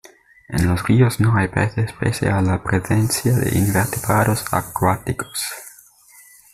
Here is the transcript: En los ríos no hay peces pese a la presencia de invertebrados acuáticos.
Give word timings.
En 0.47 0.67
los 0.67 0.87
ríos 0.87 1.19
no 1.19 1.37
hay 1.37 1.47
peces 1.47 1.93
pese 1.93 2.27
a 2.31 2.41
la 2.41 2.63
presencia 2.63 3.35
de 3.37 3.55
invertebrados 3.55 4.43
acuáticos. 4.51 5.45